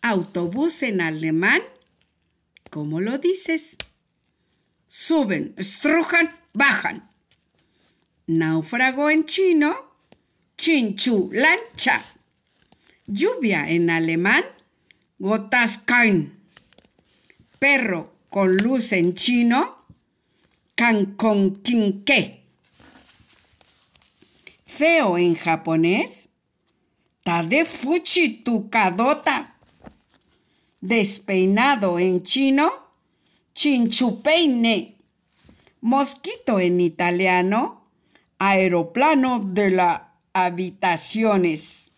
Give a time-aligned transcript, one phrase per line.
[0.00, 1.62] Autobús en alemán,
[2.70, 3.76] ¿cómo lo dices?
[4.88, 7.08] Suben, estrujan, bajan.
[8.26, 9.74] Náufrago en chino,
[10.56, 12.04] chinchu, lancha.
[13.06, 14.44] Lluvia en alemán,
[15.18, 16.36] gotas caen.
[17.60, 19.86] Perro con luz en chino,
[20.74, 22.41] can con quinqué
[24.76, 26.28] feo en japonés?
[27.24, 29.54] Tadefuchi tu kadota.
[30.80, 32.70] Despeinado en chino,
[33.54, 34.96] chinchupeine.
[35.80, 37.82] Mosquito en italiano,
[38.38, 40.00] aeroplano de las
[40.32, 41.92] habitaciones.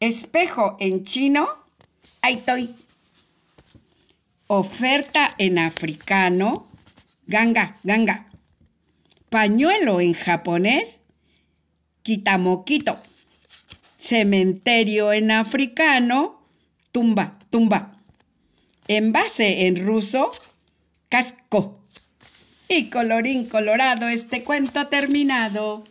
[0.00, 1.46] Espejo en chino,
[2.22, 2.74] aitoy.
[4.48, 6.66] Oferta en africano,
[7.26, 8.26] ganga, ganga.
[9.30, 11.01] Pañuelo en japonés,
[12.02, 12.98] Quitamoquito.
[13.96, 16.42] Cementerio en africano,
[16.90, 17.92] tumba, tumba.
[18.88, 20.32] Envase en ruso,
[21.08, 21.78] casco.
[22.68, 25.84] Y colorín colorado, este cuento terminado.